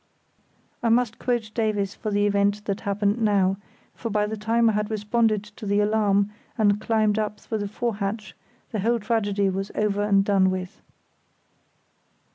I 0.81 0.89
must 0.89 1.19
quote 1.19 1.51
Davies 1.53 1.93
for 1.93 2.09
the 2.09 2.25
event 2.25 2.65
that 2.65 2.81
happened 2.81 3.21
now; 3.21 3.57
for 3.93 4.09
by 4.09 4.25
the 4.25 4.35
time 4.35 4.67
I 4.67 4.73
had 4.73 4.89
responded 4.89 5.43
to 5.43 5.67
the 5.67 5.79
alarm 5.79 6.31
and 6.57 6.81
climbed 6.81 7.19
up 7.19 7.39
through 7.39 7.59
the 7.59 7.67
fore 7.67 7.97
hatch, 7.97 8.35
the 8.71 8.79
whole 8.79 8.97
tragedy 8.97 9.47
was 9.47 9.69
over 9.75 10.01
and 10.01 10.25
done 10.25 10.49
with. 10.49 10.81